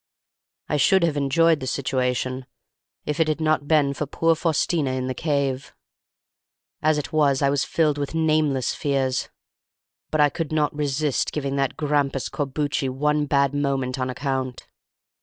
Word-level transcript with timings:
I 0.67 0.77
should 0.77 1.03
have 1.03 1.15
enjoyed 1.15 1.59
the 1.59 1.67
situation 1.67 2.47
if 3.05 3.19
it 3.19 3.27
had 3.27 3.39
not 3.39 3.67
been 3.67 3.93
for 3.93 4.07
poor 4.07 4.33
Faustina 4.33 4.93
in 4.93 5.05
the 5.05 5.13
cave; 5.13 5.75
as 6.81 6.97
it 6.97 7.13
was 7.13 7.43
I 7.43 7.51
was 7.51 7.63
filled 7.65 7.99
with 7.99 8.15
nameless 8.15 8.73
fears. 8.73 9.29
But 10.09 10.19
I 10.19 10.29
could 10.29 10.51
not 10.51 10.75
resist 10.75 11.31
giving 11.31 11.55
that 11.57 11.77
grampus 11.77 12.29
Corbucci 12.29 12.89
one 12.89 13.27
bad 13.27 13.53
moment 13.53 13.99
on 13.99 14.09
account. 14.09 14.65